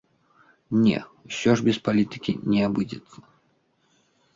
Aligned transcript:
Не, 0.85 0.97
усё 1.29 1.55
ж 1.59 1.67
без 1.69 1.77
палітыкі 1.91 2.37
не 2.55 2.59
абыдзецца. 2.73 3.17